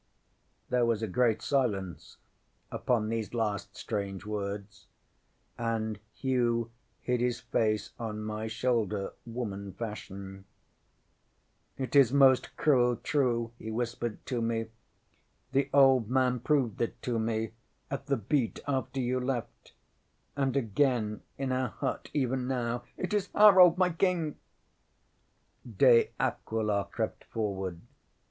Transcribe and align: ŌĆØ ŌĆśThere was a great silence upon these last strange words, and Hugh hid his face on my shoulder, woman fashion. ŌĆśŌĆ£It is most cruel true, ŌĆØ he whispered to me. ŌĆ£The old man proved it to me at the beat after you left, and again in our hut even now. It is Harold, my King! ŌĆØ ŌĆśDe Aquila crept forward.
ŌĆØ 0.71 0.79
ŌĆśThere 0.79 0.85
was 0.87 1.01
a 1.03 1.07
great 1.07 1.41
silence 1.43 2.17
upon 2.71 3.09
these 3.09 3.35
last 3.35 3.77
strange 3.77 4.25
words, 4.25 4.87
and 5.59 5.99
Hugh 6.11 6.71
hid 7.01 7.19
his 7.21 7.39
face 7.39 7.91
on 7.99 8.23
my 8.23 8.47
shoulder, 8.47 9.13
woman 9.27 9.73
fashion. 9.73 10.45
ŌĆśŌĆ£It 11.77 11.95
is 11.95 12.11
most 12.11 12.57
cruel 12.57 12.95
true, 12.95 13.51
ŌĆØ 13.59 13.63
he 13.63 13.69
whispered 13.69 14.25
to 14.25 14.41
me. 14.41 14.71
ŌĆ£The 15.53 15.69
old 15.71 16.09
man 16.09 16.39
proved 16.39 16.81
it 16.81 16.99
to 17.03 17.19
me 17.19 17.51
at 17.91 18.07
the 18.07 18.17
beat 18.17 18.59
after 18.67 18.99
you 18.99 19.19
left, 19.19 19.75
and 20.35 20.57
again 20.57 21.21
in 21.37 21.51
our 21.51 21.69
hut 21.69 22.09
even 22.11 22.47
now. 22.47 22.85
It 22.97 23.13
is 23.13 23.29
Harold, 23.35 23.77
my 23.77 23.91
King! 23.91 24.37
ŌĆØ 25.69 25.77
ŌĆśDe 25.77 26.09
Aquila 26.19 26.85
crept 26.91 27.23
forward. 27.25 27.81